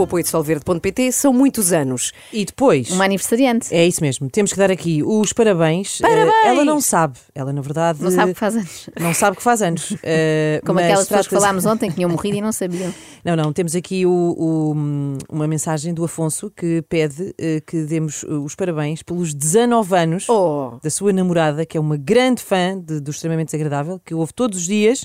[0.00, 2.12] com o apoio de solverde.pt, são muitos anos.
[2.32, 2.90] E depois.
[2.90, 3.74] Uma aniversariante.
[3.74, 5.98] É isso mesmo, temos que dar aqui os parabéns.
[5.98, 6.32] Parabéns!
[6.44, 8.02] Eh, ela não sabe, ela na verdade.
[8.02, 8.90] Não sabe o que faz anos.
[8.98, 9.96] Não sabe que faz anos.
[10.02, 12.92] Eh, Como mas aquelas pessoas que falámos ontem que tinham morrido e não sabiam.
[13.22, 18.24] Não, não, temos aqui o- o- uma mensagem do Afonso que pede eh, que demos
[18.24, 20.78] eh, os parabéns pelos 19 anos Oh!
[20.82, 24.58] da sua namorada, que é uma grande fã de- do Extremamente Desagradável, que ouve todos
[24.60, 25.04] os dias.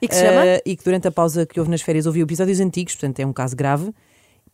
[0.00, 0.46] E que se chama?
[0.46, 3.26] eh, e que durante a pausa que houve nas férias ouviu episódios antigos, portanto é
[3.26, 3.92] um caso grave.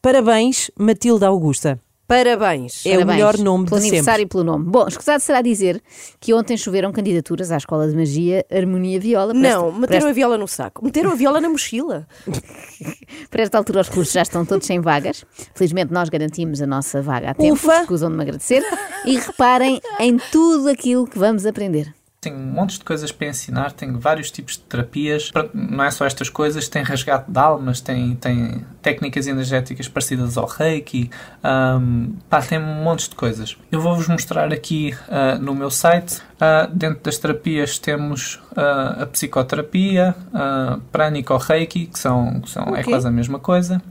[0.04, 1.80] Parabéns, Matilda Augusta.
[2.06, 2.84] Parabéns.
[2.84, 4.24] É o Parabéns melhor nome pelo de aniversário sempre.
[4.24, 4.66] e pelo nome.
[4.70, 5.82] Bom, escusado será dizer
[6.20, 9.32] que ontem choveram candidaturas à Escola de Magia Harmonia Viola.
[9.32, 10.84] Não, esta- meteram esta- a viola no saco.
[10.84, 12.06] Meteram a viola na mochila.
[13.30, 15.24] Por esta altura, os cursos já estão todos sem vagas.
[15.54, 17.54] Felizmente, nós garantimos a nossa vaga a tempo.
[17.54, 17.80] Ufa!
[17.80, 18.62] Escusam de me agradecer.
[19.06, 21.94] E reparem em tudo aquilo que vamos aprender.
[22.24, 25.30] Tenho montes de coisas para ensinar, tenho vários tipos de terapias.
[25.52, 30.46] Não é só estas coisas, tem resgate de almas, tem, tem técnicas energéticas parecidas ao
[30.46, 31.10] reiki,
[31.42, 33.58] ahm, pá, tem montes de coisas.
[33.70, 36.22] Eu vou-vos mostrar aqui ah, no meu site.
[36.40, 42.80] Ah, dentro das terapias temos ah, a psicoterapia, a prânico-reiki, que, são, que são, é
[42.80, 42.84] Ok.
[42.84, 43.82] quase a mesma coisa.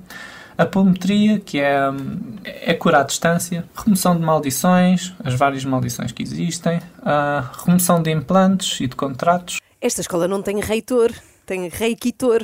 [0.57, 1.77] A pometria, que é,
[2.43, 6.79] é curar à distância, remoção de maldições, as várias maldições que existem,
[7.65, 11.11] remoção de implantes e de contratos, Esta escola não tem reitor,
[11.45, 12.41] tem reikitor.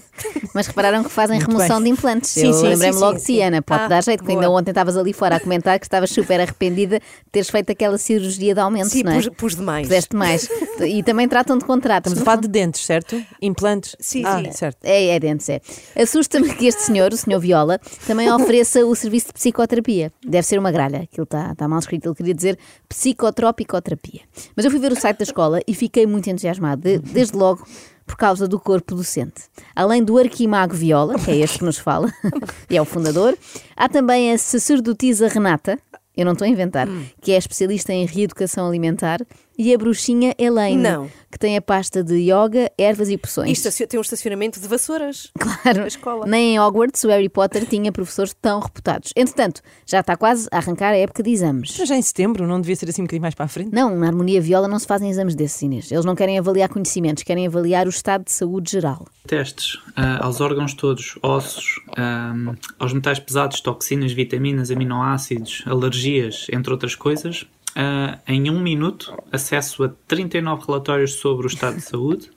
[0.54, 1.92] Mas repararam que fazem Muito remoção bem.
[1.92, 2.30] de implantes.
[2.30, 3.42] Sim, Eu sim, lembrei-me logo sim, de ti.
[3.42, 3.60] Ana.
[3.62, 6.40] Pode Ah, dar jeito, que ainda ontem estavas ali fora a comentar que estavas super
[6.40, 9.16] arrependida de teres feito aquela cirurgia de aumento, Sim, não é?
[9.16, 9.86] pus, pus demais.
[9.86, 10.48] Puseste mais.
[10.80, 12.12] e também tratam de contratos.
[12.12, 12.46] Estamos a no falar fundo.
[12.46, 13.22] de dentes, certo?
[13.42, 13.96] Implantes?
[14.00, 14.52] Sim, ah, sim.
[14.52, 14.78] certo.
[14.84, 15.60] É, é dentes, é.
[16.00, 20.10] Assusta-me que este senhor, o senhor Viola, também ofereça o serviço de psicoterapia.
[20.24, 22.58] Deve ser uma gralha, aquilo está tá mal escrito, ele queria dizer
[22.88, 24.20] psicotropicoterapia.
[24.54, 27.66] Mas eu fui ver o site da escola e fiquei muito entusiasmado, de- desde logo
[28.06, 29.42] por causa do corpo docente.
[29.74, 32.12] Além do arquimago Viola, que é este que nos fala,
[32.70, 33.36] e é o fundador,
[33.76, 35.78] há também a sacerdotisa Renata,
[36.16, 36.88] eu não estou a inventar,
[37.20, 39.20] que é especialista em reeducação alimentar,
[39.58, 41.10] e a bruxinha Elaine, Não.
[41.30, 43.50] que tem a pasta de yoga, ervas e poções.
[43.58, 45.30] Isto assim, tem um estacionamento de vassouras.
[45.38, 46.26] Claro, A escola.
[46.26, 49.12] nem em Hogwarts o Harry Potter tinha professores tão reputados.
[49.16, 51.74] Entretanto, já está quase a arrancar a época de exames.
[51.78, 53.70] Mas já em setembro, não devia ser assim um bocadinho mais para a frente?
[53.74, 55.90] Não, na harmonia viola não se fazem exames desses, Inês.
[55.90, 59.06] Eles não querem avaliar conhecimentos, querem avaliar o estado de saúde geral.
[59.26, 66.72] testes ah, aos órgãos todos, ossos, ahm, aos metais pesados, toxinas, vitaminas, aminoácidos, alergias, entre
[66.72, 67.44] outras coisas.
[67.76, 72.30] Ah, em um minuto, acesso a 39 relatórios sobre o estado de saúde.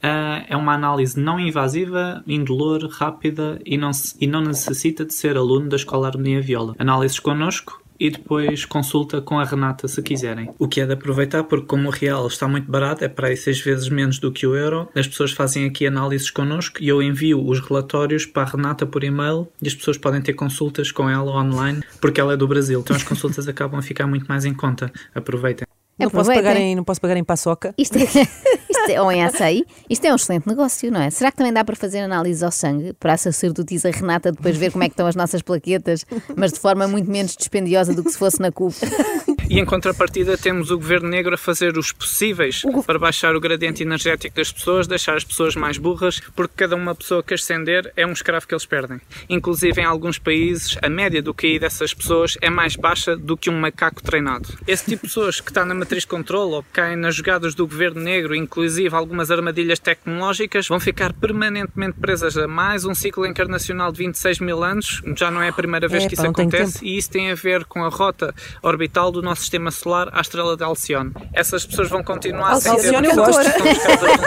[0.00, 5.36] Ah, é uma análise não invasiva, indolor, rápida e não, e não necessita de ser
[5.36, 6.76] aluno da Escola Harmonia Viola.
[6.78, 10.50] Análises connosco e depois consulta com a Renata se quiserem.
[10.58, 13.36] O que é de aproveitar porque como o real está muito barato, é para aí
[13.36, 17.02] seis vezes menos do que o euro, as pessoas fazem aqui análises connosco e eu
[17.02, 21.08] envio os relatórios para a Renata por e-mail e as pessoas podem ter consultas com
[21.08, 24.44] ela online porque ela é do Brasil, então as consultas acabam a ficar muito mais
[24.44, 24.92] em conta.
[25.14, 25.75] Aproveitem.
[25.98, 27.74] Não posso, pagar em, não posso pagar em paçoca?
[27.78, 28.02] Isto é,
[28.68, 31.08] isto é, ou em açaí, isto é um excelente negócio, não é?
[31.10, 34.72] Será que também dá para fazer análise ao sangue para a sacerdotisa Renata depois ver
[34.72, 36.04] como é que estão as nossas plaquetas,
[36.36, 38.74] mas de forma muito menos dispendiosa do que se fosse na CUP?
[39.48, 43.82] E em contrapartida temos o Governo Negro a fazer os possíveis para baixar o gradiente
[43.82, 48.04] energético das pessoas, deixar as pessoas mais burras, porque cada uma pessoa que ascender é
[48.04, 49.00] um escravo que eles perdem.
[49.28, 53.48] Inclusive em alguns países a média do QI dessas pessoas é mais baixa do que
[53.48, 54.48] um macaco treinado.
[54.66, 57.54] Esse tipo de pessoas que está na matriz de controle ou que caem nas jogadas
[57.54, 63.24] do Governo Negro, inclusive algumas armadilhas tecnológicas, vão ficar permanentemente presas a mais um ciclo
[63.24, 65.02] encarnacional de 26 mil anos.
[65.16, 67.34] Já não é a primeira vez Epá, que isso tenho acontece e isso tem a
[67.34, 71.12] ver com a rota orbital do nosso sistema solar à estrela de Alcione.
[71.32, 73.42] Essas pessoas vão continuar sem ter Alcione eu gosto.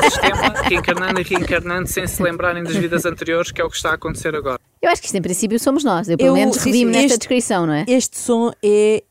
[0.03, 3.91] sistema, reencarnando e reencarnando sem se lembrarem das vidas anteriores, que é o que está
[3.91, 4.59] a acontecer agora.
[4.81, 6.07] Eu acho que isto em princípio somos nós.
[6.09, 7.85] Eu pelo Eu- menos sim, nesta descrição, não é?
[7.87, 9.03] Este som é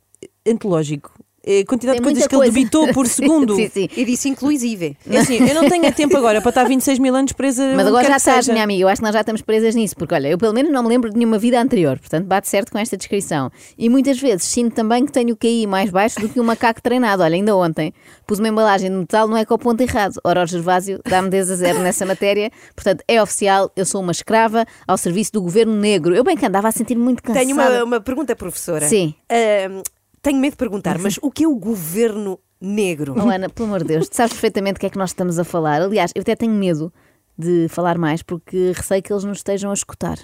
[0.47, 1.13] antológico.
[1.51, 2.53] É a quantidade Tem de coisas muita que ele coisa.
[2.53, 3.57] debitou por segundo.
[3.57, 3.89] sim, sim.
[3.97, 4.97] E disse inclusive.
[5.09, 7.73] É assim, eu não tenho tempo agora para estar 26 mil anos presa.
[7.75, 8.53] Mas agora já estás, seja.
[8.53, 8.83] minha amiga.
[8.83, 10.89] Eu acho que nós já estamos presas nisso, porque olha, eu pelo menos não me
[10.91, 13.51] lembro de nenhuma vida anterior, portanto bate certo com esta descrição.
[13.79, 16.83] E muitas vezes sinto também que tenho o QI mais baixo do que um macaco
[16.83, 17.23] treinado.
[17.23, 17.95] Olha, ainda ontem
[18.27, 20.21] pus uma embalagem de metal, não é com o ponto errado.
[20.23, 24.13] Ora, o Gervásio dá-me 10 a 0 nessa matéria, portanto é oficial, eu sou uma
[24.13, 26.15] escrava ao serviço do governo negro.
[26.15, 27.45] Eu bem que andava a sentir muito cansada.
[27.47, 28.87] Tenho uma, uma pergunta, professora.
[28.87, 29.15] Sim.
[29.31, 29.83] Ahm,
[30.29, 33.15] tenho medo de perguntar, mas o que é o governo negro?
[33.17, 35.39] Oh, Ana, pelo amor de Deus, tu sabes perfeitamente do que é que nós estamos
[35.39, 35.81] a falar.
[35.81, 36.93] Aliás, eu até tenho medo
[37.37, 40.19] de falar mais porque receio que eles nos estejam a escutar.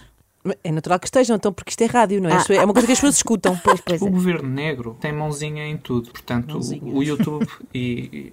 [0.62, 2.36] É natural que estejam, então, porque isto é rádio, não é?
[2.36, 3.56] Isto é uma coisa que as pessoas escutam.
[3.64, 4.10] Pois, pois O é.
[4.10, 6.10] governo negro tem mãozinha em tudo.
[6.10, 6.82] Portanto, Mãozinha.
[6.94, 7.80] o YouTube e,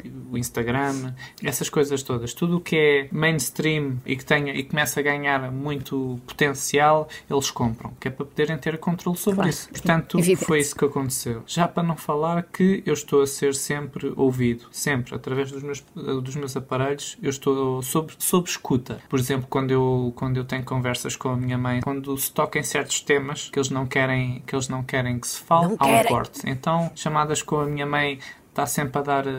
[0.03, 1.13] e o Instagram,
[1.43, 5.51] essas coisas todas, tudo o que é mainstream e que tenha e começa a ganhar
[5.51, 9.49] muito potencial, eles compram, que é para poderem ter controle sobre Claro.
[9.49, 9.69] isso.
[9.69, 10.45] Portanto, Evidente.
[10.45, 11.43] foi isso que aconteceu.
[11.47, 15.81] Já para não falar que eu estou a ser sempre ouvido, sempre, através dos meus,
[15.95, 18.99] dos meus aparelhos, eu estou sob, sob escuta.
[19.07, 22.59] Por exemplo, quando eu, quando eu tenho conversas com a minha mãe, quando se toca
[22.59, 25.77] em certos temas que eles não querem que, eles não, querem que se fale, Não
[25.79, 26.11] há um querem.
[26.11, 26.41] corte.
[26.45, 28.19] Então, chamadas com a minha mãe
[28.49, 29.31] está sempre a dar eh,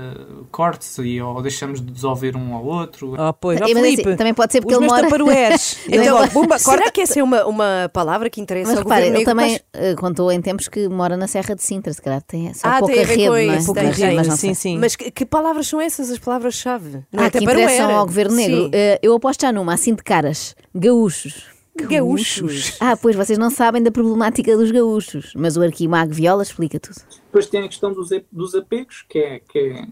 [0.51, 3.13] cortes e ou deixamos de desouvir um ao outro.
[3.19, 5.77] Oh, pois, ó Mas assim, também pode ser porque os ele meus mora- taparoeiros.
[5.87, 6.91] E Então, logo, corta.
[6.91, 9.85] que essa é uma, uma palavra que interessa Mas ao repare, governo ele também Pois-
[9.85, 12.79] eh, contou em tempos que mora na Serra de Sintra, se calhar tem só Ah,
[12.79, 13.45] pouca tem rede, não é?
[13.59, 14.17] isso, Pouca tem, rede, tem.
[14.17, 14.55] mas não sim, sei.
[14.55, 14.79] sim.
[14.79, 17.03] Mas que, que palavras são essas, as palavras-chave?
[17.13, 18.71] Não Ah, é que interessam ao Governo Negro.
[18.73, 20.57] Eh, eu aposto já numa, assim de caras.
[20.75, 21.53] Gaúchos.
[21.75, 22.77] Gaúchos.
[22.81, 26.97] Ah, pois vocês não sabem da problemática dos gaúchos, mas o Arquimago Viola explica tudo.
[27.27, 29.87] Depois tem a questão dos, dos apegos, que é, que é,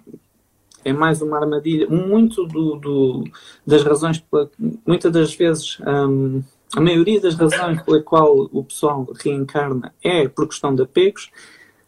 [0.85, 1.89] é mais uma armadilha.
[1.89, 3.25] Muito do, do-
[3.67, 4.51] das razões, pela,
[4.87, 6.43] muitas das vezes, hum,
[6.77, 11.31] a maioria das razões pela qual o pessoal reencarna é por questão de apegos,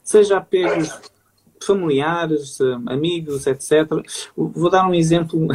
[0.02, 0.90] seja apegos
[1.62, 3.88] familiares, hum, amigos, etc.
[4.36, 5.46] Vou dar um exemplo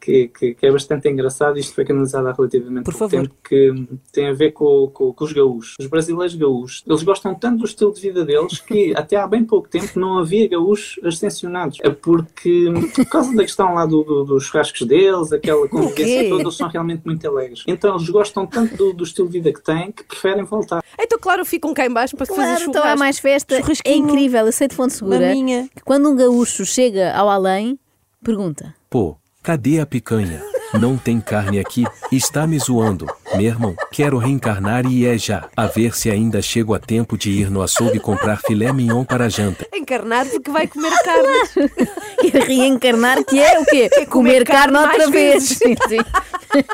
[0.00, 1.58] que, que- que é bastante engraçado.
[1.58, 3.28] Isto foi canalizado há relativamente Por pouco favor.
[3.28, 5.74] tempo, que tem a ver com, com- com os gaúchos.
[5.78, 9.44] Os brasileiros gaúchos, eles gostam tanto do estilo de vida deles que até há bem
[9.44, 11.78] pouco tempo não havia gaúchos ascensionados.
[11.82, 16.42] É porque, por causa da questão lá do- do- dos churrascos deles, aquela convivência toda,
[16.42, 17.64] eles são realmente muito alegres.
[17.66, 20.82] Então eles gostam tanto do, do estilo de vida que têm que preferem voltar.
[21.00, 22.70] Então, claro, ficam cá em baixo para fazer Claro, churrasco.
[22.78, 23.60] então há mais festa.
[23.84, 25.68] É incrível, eu sei de fonte segura Maminha.
[25.84, 27.78] quando um gaúcho chega ao além,
[28.22, 28.74] pergunta.
[28.90, 30.42] Pô, cadê a picanha?
[30.74, 31.84] Não tem carne aqui?
[32.12, 33.06] Está me zoando.
[33.34, 35.48] Meu irmão, quero reencarnar e é já.
[35.56, 39.24] A ver se ainda chego a tempo de ir no açougue comprar filé mignon para
[39.24, 39.66] a janta.
[39.72, 41.88] Encarnar porque vai comer carne.
[42.20, 43.88] E reencarnar, que é o quê?
[43.88, 45.44] comer comer carne carne outra vez.
[45.44, 45.98] Sim, sim.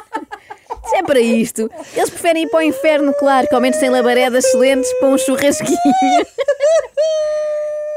[0.86, 3.88] Se é para isto, eles preferem ir para o inferno, claro, que ao menos têm
[3.88, 5.78] labaredas excelentes para um churrasquinho.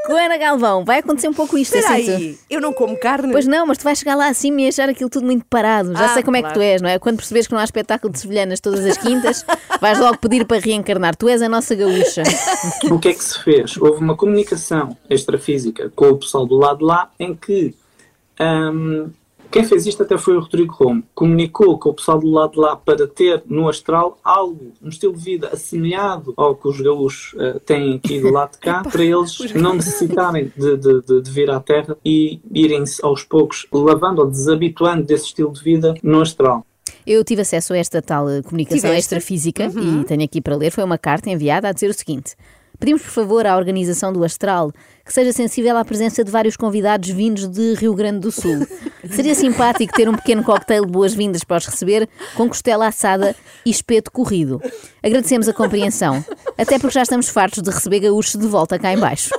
[0.08, 2.16] Com Ana Galvão, vai acontecer um pouco isto, Espera eu sinto.
[2.16, 3.30] aí, eu não como carne.
[3.30, 5.92] Pois não, mas tu vais chegar lá assim e achar aquilo tudo muito parado.
[5.94, 6.58] Já Ah, sei como é que claro.
[6.60, 6.98] tu és, não é?
[6.98, 9.44] Quando percebes que não há espetáculo de sevilhanas todas as quintas,
[9.80, 11.14] vais logo pedir para reencarnar.
[11.14, 12.22] Tu és a nossa gaúcha.
[12.90, 13.76] O que é que se fez?
[13.76, 17.74] Houve uma comunicação extrafísica com o pessoal do lado de lá em que
[18.40, 19.10] hum,
[19.50, 21.02] quem fez isto até foi o Rodrigo Romo.
[21.14, 25.14] Comunicou com o pessoal do lado de lá para ter no astral algo, um estilo
[25.14, 29.04] de vida assemelhado ao que os gaúchos eh, têm aqui do lado de cá, para
[29.04, 34.20] eles não necessitarem de, de- de- de vir à Terra e irem-se aos poucos lavando
[34.22, 36.64] ou desabituando desse estilo de vida no astral.
[37.06, 38.98] Eu tive acesso a esta tal eh, comunicação Tiveste?
[39.14, 40.70] extrafísica e tenho aqui para ler.
[40.70, 42.34] Foi uma carta enviada a dizer o seguinte:
[42.78, 44.70] Pedimos, por favor, à organização do Astral
[45.08, 48.66] que seja sensível à presença de vários convidados vindos de Rio Grande do Sul.
[49.10, 52.06] Seria simpático ter um pequeno cocktail de boas-vindas para os receber,
[52.36, 53.34] com costela assada
[53.64, 54.60] e espeto corrido.
[55.02, 56.22] Agradecemos a compreensão,
[56.58, 59.30] até porque já estamos fartos de receber gaúchos de volta cá em baixo.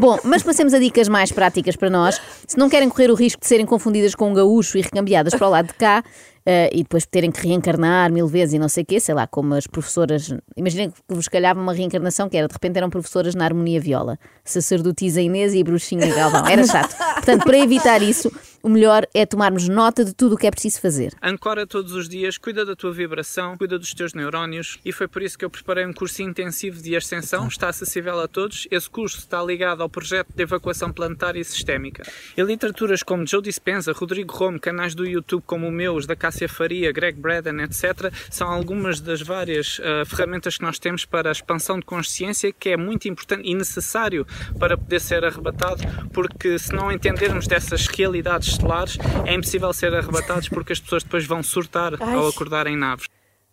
[0.00, 2.20] Bom, mas passemos a dicas mais práticas para nós.
[2.48, 5.46] Se não querem correr o risco de serem confundidas com um gaúcho e recambiadas para
[5.46, 6.02] o lado de cá,
[6.44, 9.26] eh, e depois terem que reencarnar mil vezes e não sei o quê, sei lá,
[9.26, 10.34] como as professoras.
[10.56, 14.18] Imaginem que vos calhava uma reencarnação que era, de repente eram professoras na harmonia viola,
[14.44, 16.44] sacerdotisa Inês e bruxinha Galvão.
[16.44, 16.96] Era chato.
[17.14, 18.32] Portanto, para evitar isso,
[18.64, 21.12] o melhor é tomarmos nota de tudo o que é preciso fazer.
[21.22, 25.20] Ancora todos os dias, cuida da tua vibração, cuida dos teus neurónios e foi por
[25.20, 28.66] isso que eu preparei um curso intensivo de ascensão, está acessível a todos.
[28.70, 32.04] Esse curso está ligado ao projeto de evacuação planetária e sistémica.
[32.34, 36.16] E literaturas como Joe Dispenza, Rodrigo Rome, canais do YouTube como o meu, os da
[36.16, 41.28] Cássia Faria, Greg Braden, etc., são algumas das várias ah, ferramentas que nós temos para
[41.28, 44.26] a expansão de consciência que é muito importante e necessário
[44.58, 45.82] para poder ser arrebatado,
[46.14, 51.24] porque se não entendermos dessas realidades estelares, é impossível ser arrebatados porque as pessoas depois
[51.26, 53.06] vão surtar ao acordar em naves.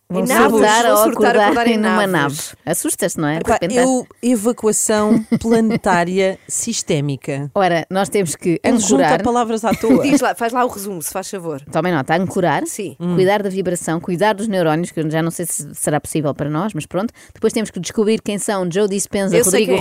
[0.10, 2.12] Vão surtar ou surtar, acordar, acordar em numa nave.
[2.12, 2.56] naves.
[2.66, 3.38] Assustas-te, não é?
[3.38, 7.50] Epá, eu, evacuação planetária sistémica.
[7.56, 9.24] Ora, nós temos que Não se junta ancorar.
[9.24, 10.04] palavras à toa.
[10.04, 11.62] Diz lá, faz lá o resumo, se faz favor.
[11.72, 12.98] Tomem nota, ancorar, Sim.
[13.16, 16.50] cuidar da vibração, cuidar dos neurónios, que eu já não sei se será possível para
[16.50, 17.14] nós, mas pronto.
[17.34, 19.78] Depois temos que descobrir quem são Joe Dispenza, Eu Rodrigo é.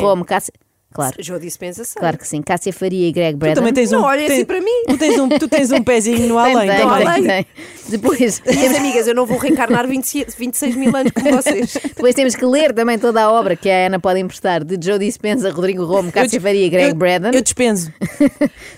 [0.92, 2.00] Claro, Joe dispensa sei.
[2.00, 2.42] claro que sim.
[2.42, 3.54] Cássia Faria e Greg Tu Braden.
[3.54, 4.04] também tens Não um.
[4.04, 4.82] olha assim tens- para mim.
[4.88, 6.68] Tu tens um, tu tens um pezinho no Tem, além.
[6.68, 7.06] tem, também.
[7.06, 7.14] além.
[7.22, 7.46] tem, tem.
[7.90, 11.76] Depois, Minhas amigas, eu não vou reencarnar 20 26 mil anos como vocês.
[11.94, 14.98] depois temos que ler também toda a obra que a Ana pode emprestar de Joe
[14.98, 17.30] Dispenza, Rodrigo Rome, Cássia Faria e Greg eu, Braden.
[17.34, 17.92] Eu dispenso.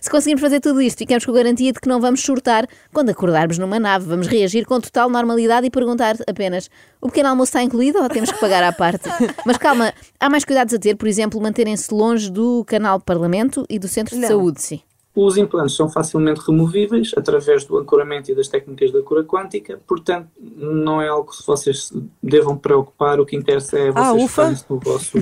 [0.00, 3.08] Se conseguirmos fazer tudo isto, ficamos com a garantia de que não vamos surtar quando
[3.10, 4.04] acordarmos numa nave.
[4.06, 6.68] Vamos reagir com total normalidade e perguntar apenas
[7.02, 9.08] O pequeno almoço está incluído ou temos que pagar à parte?
[9.44, 13.76] Mas calma, há mais cuidados a ter, por exemplo, manterem-se longe do canal Parlamento e
[13.76, 14.28] do Centro de Não.
[14.28, 14.80] Saúde, sim.
[15.14, 20.28] Os implantes são facilmente removíveis através do ancoramento e das técnicas da cura quântica, portanto,
[20.40, 21.92] não é algo que vocês
[22.22, 23.20] devam preocupar.
[23.20, 24.28] O que interessa é Ah, vocês ufa.
[24.28, 25.18] focarem-se no vosso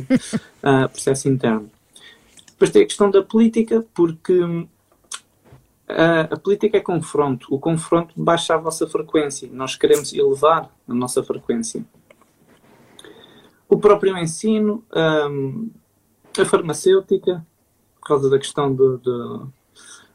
[0.63, 1.69] ah, processo interno.
[2.53, 4.69] Depois tem a questão da política, porque hum,
[5.91, 7.47] a, a política é confronto.
[7.51, 9.49] O confronto baixa a vossa frequência.
[9.53, 11.85] Nós queremos elevar a nossa frequência.
[13.69, 14.85] O próprio ensino,
[15.31, 15.71] hum,
[16.39, 17.47] a farmacêutica,
[18.01, 19.53] por causa da questão do- do-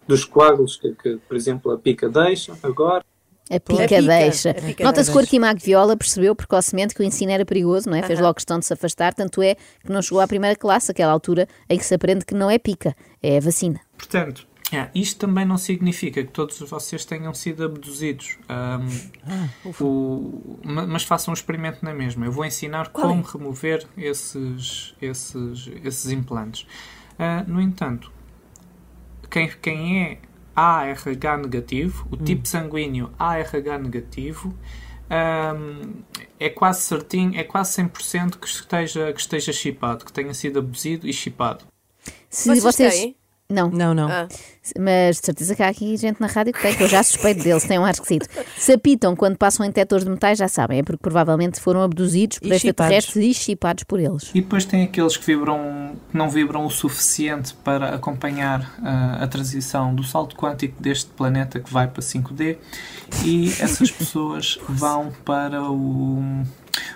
[0.07, 3.03] dos coágulos que, que, por exemplo, a pica deixa agora.
[3.49, 4.49] A pica, pica, deixa.
[4.51, 5.27] a pica Nota-se que o deixa.
[5.27, 8.01] Arquimago Viola percebeu precocemente que o ensino era perigoso, não é?
[8.01, 11.11] Fez logo questão de se afastar, tanto é que não chegou à primeira classe, aquela
[11.11, 13.79] altura em que se aprende que não é pica, é a vacina.
[13.97, 18.37] Portanto, é, isto também não significa que todos vocês tenham sido abduzidos.
[18.49, 18.87] Ahm,
[19.81, 22.25] o- ma- mas façam um experimento na mesma.
[22.25, 23.09] Eu vou ensinar Qual é?
[23.09, 26.67] como remover esses, esses, esses implantes.
[27.17, 28.11] Ah, no entanto,
[29.29, 30.17] quem, quem é
[30.55, 34.55] ARH negativo, o tipo sanguíneo ARH negativo,
[35.09, 36.01] ahm,
[36.39, 41.07] é quase certinho, é quase 100% que esteja, que esteja chipado, que tenha sido abduzido
[41.07, 41.65] e chipado.
[42.29, 43.15] Se Vocês vocês.
[43.47, 44.09] Não, Não, não.
[44.09, 44.27] Ah.
[44.79, 47.43] mas de certeza que há aqui gente na rádio que tem, que eu já suspeito
[47.43, 48.27] deles, têm um ar esquisito.
[48.57, 52.39] Se apitam quando passam em detectores de metais, já sabem, é porque provavelmente foram abduzidos
[52.39, 54.31] por E extraterrestres e chipados por eles.
[54.33, 59.27] E depois tem aqueles que vibram, que não vibram o suficiente para acompanhar ah, a
[59.27, 62.57] transição do salto quântico deste planeta que vai para 5D
[63.23, 66.43] e essas pessoas vão para o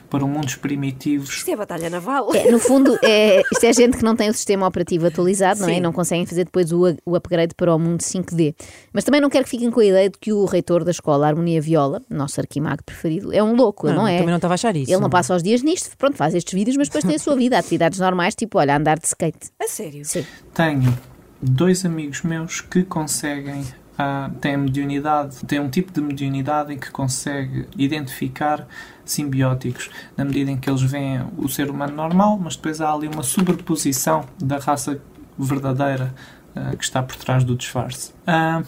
[0.09, 1.29] para o mundo dos primitivos.
[1.29, 2.33] Isto é batalha naval.
[2.33, 5.69] É, no fundo, é, isto é gente que não tem o sistema operativo atualizado, não
[5.69, 5.73] é?
[5.73, 5.77] Sim.
[5.77, 8.55] E não conseguem fazer depois o, o upgrade para o mundo 5D.
[8.93, 11.27] Mas também não quero que fiquem com a ideia de que o reitor da escola
[11.27, 14.17] Harmonia Viola, nosso arquimago preferido, é um louco, não, é?
[14.17, 14.91] Também não estava a achar isso.
[14.91, 17.35] Ele não passa os dias nisto, pronto, faz estes vídeos, mas depois tem a sua
[17.35, 19.49] vida, atividades normais, tipo, olha, andar de skate.
[19.61, 20.03] A sério?
[20.05, 20.25] Sim.
[20.53, 20.97] Tenho
[21.41, 23.63] dois amigos meus que conseguem
[24.01, 28.65] ah, têm mediunidade, têm um tipo de mediunidade em que consegue identificar
[29.03, 33.07] simbióticos, na medida em que eles veem o ser humano normal, mas depois há ali
[33.07, 34.99] uma sobreposição da raça
[35.37, 36.13] verdadeira
[36.55, 38.13] ah, que está por trás do disfarce.
[38.25, 38.63] Ah,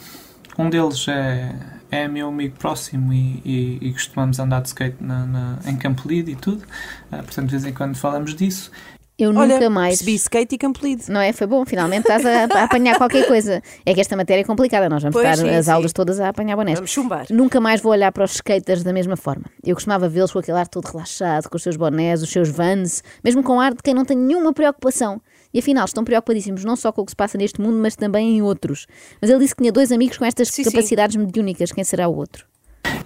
[0.60, 1.56] um deles é,
[1.90, 6.08] é meu amigo próximo e, e- e costumamos andar de skate na, na- em Campo
[6.08, 6.64] Lido e tudo,
[7.12, 8.70] Ah, portanto de vez em quando falamos disso.
[9.20, 9.98] Eu Olha, nunca mais.
[9.98, 11.04] percebi skate e campo lido.
[11.10, 11.32] Não é?
[11.32, 13.62] Foi bom, finalmente estás a, a apanhar qualquer coisa.
[13.86, 15.72] É que esta matéria é complicada, nós vamos Pois, estar sim, as sim.
[15.72, 16.80] aulas todas a apanhar bonés.
[16.80, 17.26] Vamos chumbar.
[17.30, 19.46] Nunca mais vou olhar para os skaters da mesma forma.
[19.64, 23.04] Eu costumava vê-los com aquele ar todo relaxado, com os seus bonés, os seus vans,
[23.24, 25.22] mesmo com ar de quem não tem nenhuma preocupação.
[25.54, 28.38] E afinal, estão preocupadíssimos não só com o que se passa neste mundo, mas também
[28.38, 28.88] em outros.
[29.22, 30.72] Mas ele disse que tinha dois amigos com estas Sim, sim.
[30.72, 31.72] capacidades mediúnicas.
[31.72, 32.46] Quem será o outro?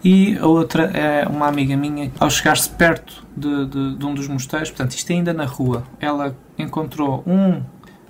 [0.03, 4.27] E a outra é uma amiga minha, ao chegar-se perto de, de- de um dos
[4.27, 7.61] mosteiros, portanto, isto ainda na rua, ela encontrou um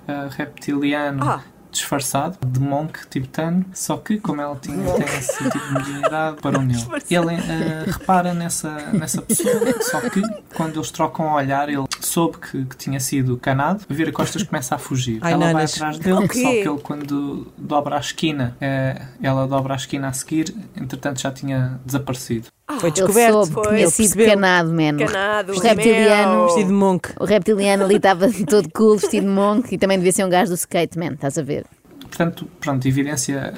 [0.06, 1.40] ah, reptiliano Ah.
[1.76, 6.62] Disfarçado de monk tibetano, só que, como ela tinha, tem esse tipo de mediunidade, parou
[6.62, 6.82] nele.
[7.10, 10.22] Ele ah, repara nessa, nessa pessoa, só que
[10.54, 14.74] quando eles trocam o olhar, ele soube que, que tinha sido canado, vira costas começa
[14.74, 15.18] a fugir.
[15.22, 16.42] Ai, ela vai atrás dele, O quê?
[16.42, 21.20] só que ele quando dobra a esquina, eh, ela dobra a esquina a seguir, entretanto
[21.20, 22.48] já tinha desaparecido.
[22.68, 23.32] Foi Ele descoberto.
[23.32, 23.68] soube que Pois.
[23.68, 24.96] tinha Ele sido canado, man.
[24.96, 26.34] Canado, Os reptilianos.
[26.36, 26.44] mel.
[26.46, 27.08] Vestido de monk.
[27.20, 30.50] O reptiliano ali estava todo cool, vestido de monk, e também devia ser um gajo
[30.50, 31.12] do skate, man.
[31.12, 31.64] Estás a ver?
[32.00, 33.52] Portanto, pronto, evidência,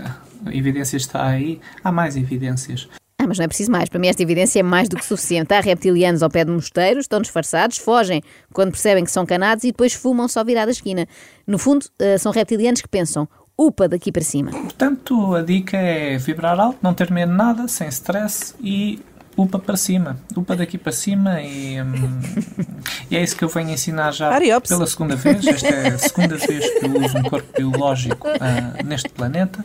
[0.45, 1.61] a evidência está aí.
[1.83, 2.89] Há mais evidências.
[3.21, 3.89] Ah, mas não é preciso mais.
[3.89, 5.53] Para mim, esta evidência é mais do que suficiente.
[5.53, 8.23] Há reptilianos ao pé de mosteiros, estão disfarçados, fogem
[8.53, 11.07] quando percebem que são canados e depois fumam só virada a esquina.
[11.47, 14.53] No fundo, eh, são reptilianos que pensam, upa, daqui para cima.
[14.53, 19.01] Portanto, a dica é vibrar alto, não ter medo de nada, sem stress e
[19.37, 20.19] upa para cima.
[20.37, 22.21] Upa daqui para cima e, hum,
[23.11, 24.69] e é isso que eu venho ensinar já Ariops.
[24.69, 25.47] pela segunda vez.
[25.47, 29.65] Esta é a segunda vez que eu uso um corpo biológico ah, neste planeta.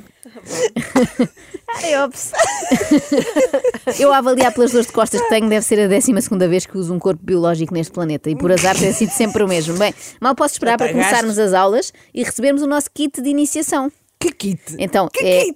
[1.75, 2.31] Ai, ops.
[3.99, 6.65] Eu a avaliar pelas dores de costas que tenho, deve ser a décima segunda vez
[6.65, 9.77] que uso um corpo biológico neste planeta e por azar tem sido sempre o mesmo.
[9.77, 13.91] Bem, mal posso esperar para começarmos as aulas e recebermos o nosso kit de iniciação.
[14.23, 14.61] Que kit.
[14.79, 15.47] Então, é,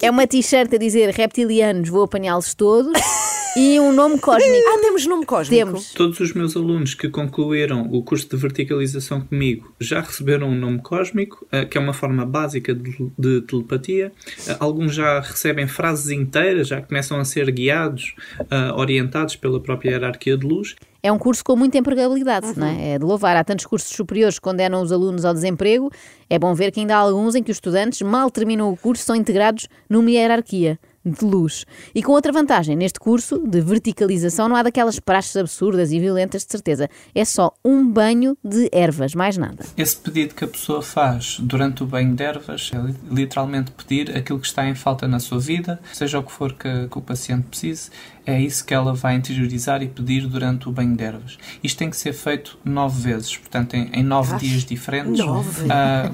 [0.00, 2.98] é uma t-shirt a dizer reptilianos, vou apanhá-los todos
[3.54, 4.66] e um nome cósmico.
[4.66, 5.66] Ah, temos nome cósmico.
[5.66, 5.92] Temos.
[5.92, 10.80] Todos os meus alunos que concluíram o curso de verticalização comigo já receberam um nome
[10.80, 14.10] cósmico, eh, que é uma forma básica de, de telepatia.
[14.48, 18.14] Eh, Alguns já recebem frases inteiras, já começam a ser guiados,
[18.50, 20.76] eh, orientados pela própria hierarquia de luz.
[21.06, 22.92] É um curso com muita empregabilidade, não é?
[22.94, 23.36] É de louvar.
[23.36, 25.90] Há tantos cursos superiores que condenam os alunos ao desemprego.
[26.28, 29.04] É bom ver que ainda há alguns em que os estudantes, mal terminam o curso,
[29.04, 30.78] são integrados numa hierarquia.
[31.08, 31.64] de luz.
[31.94, 36.44] E com outra vantagem, neste curso de verticalização não há daquelas praxes absurdas e violentas,
[36.44, 36.88] de certeza.
[37.14, 39.64] É só um banho de ervas, mais nada.
[39.76, 44.16] Esse pedido que a pessoa faz durante o banho de ervas é li- literalmente pedir
[44.16, 47.00] aquilo que está em falta na sua vida, seja o que for que, que o
[47.00, 47.88] paciente precise,
[48.26, 51.38] é isso que ela vai interiorizar e pedir durante o banho de ervas.
[51.62, 55.18] Isto tem que ser feito nove vezes, portanto, em, em nove dias diferentes.
[55.24, 55.66] nove?
[55.70, 56.10] Ah,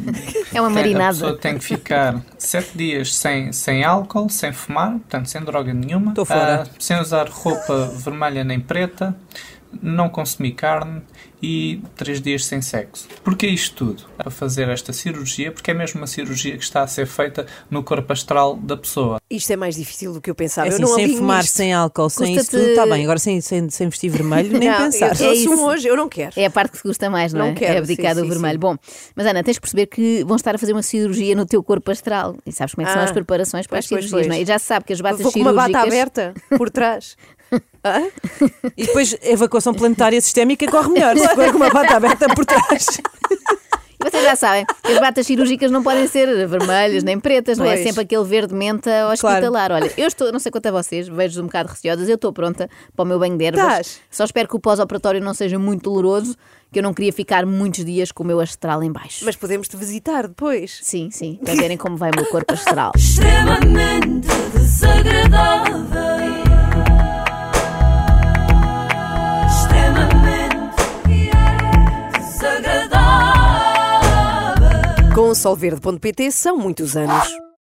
[0.52, 1.04] É uma marinada.
[1.08, 5.72] A pessoa tem que ficar sete dias sem, sem álcool, sem fumar, portanto, sem droga
[5.72, 6.12] nenhuma.
[6.38, 9.16] Ah, sem usar roupa vermelha nem preta,
[9.80, 11.02] não consumir carne
[11.42, 13.08] e três dias sem sexo.
[13.24, 14.04] Porquê isto tudo?
[14.16, 17.82] Para fazer esta cirurgia, porque é mesmo uma cirurgia que está a ser feita no
[17.82, 19.18] corpo astral da pessoa.
[19.28, 20.68] Isto é mais difícil do que eu pensava.
[20.68, 21.56] É assim, eu não sem fumar, nisto.
[21.56, 23.02] sem álcool, sem isso tudo, está bem.
[23.02, 25.20] Agora sem, sem, sem vestir vermelho, nem não, pensar.
[25.20, 25.64] Eu É assumo isso.
[25.66, 26.32] hoje, eu não quero.
[26.36, 27.54] É a parte que se custa mais, não, Não é?
[27.54, 28.54] quero, é abdicar sim, do vermelho.
[28.54, 28.58] sim.
[28.60, 28.76] Bom,
[29.16, 31.90] mas Ana, tens de perceber que vão estar a fazer uma cirurgia no teu corpo
[31.90, 32.36] astral.
[32.46, 34.26] E sabes como é que são Ah, as preparações para pois, as cirurgias, pois.
[34.28, 34.42] não é?
[34.42, 35.72] E já se sabe que as batas Vou com uma cirúrgicas...
[35.72, 37.16] bata aberta por trás.
[38.76, 41.16] E depois a evacuação planetária sistémica corre melhor.
[41.16, 42.86] Se for com uma bata aberta por trás.
[44.04, 47.64] E vocês já sabem que as batas cirúrgicas não podem ser vermelhas nem pretas, não
[47.64, 47.68] é?
[47.68, 47.84] É Pois.
[47.86, 49.70] sempre aquele verde menta hospitalar.
[49.70, 52.68] Olha, eu estou, não sei quanto a vocês, vejo um bocado receosas, eu estou pronta
[52.96, 53.62] para o meu banho de ervas.
[53.62, 54.00] Estás?
[54.10, 56.36] Só espero que o pós-operatório não seja muito doloroso,
[56.72, 59.24] que eu não queria ficar muitos dias com o meu astral em baixo.
[59.24, 60.80] Mas podemos te visitar depois.
[60.82, 62.90] Sim, sim, para verem como vai o meu corpo astral.
[62.96, 66.21] extremamente desagradável.
[75.14, 77.51] Com o solverde.pt são muitos anos.